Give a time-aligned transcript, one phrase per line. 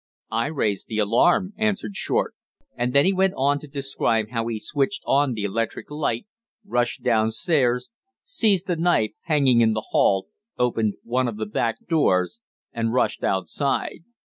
[0.31, 2.33] "I raised the alarm," answered Short;
[2.75, 6.25] and then he went on to describe how he switched on the electric light,
[6.65, 7.91] rushed downstairs,
[8.23, 10.25] seized the knife hanging in the hall,
[10.57, 12.41] opened one of the back doors
[12.73, 13.99] and rushed outside.